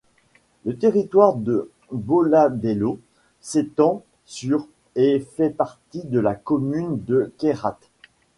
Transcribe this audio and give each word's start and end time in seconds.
Le 0.65 0.75
territoire 0.75 1.35
de 1.35 1.69
Bolladello 1.91 2.99
s'étend 3.39 4.03
sur 4.25 4.67
et 4.95 5.19
fait 5.19 5.51
partie 5.51 6.01
de 6.05 6.19
la 6.19 6.33
commune 6.33 6.97
de 7.05 7.31
Cairate. 7.37 7.87